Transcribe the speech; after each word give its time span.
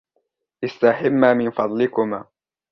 استحما 0.63 1.33
من 1.33 1.51
فضلكما. 1.51 2.25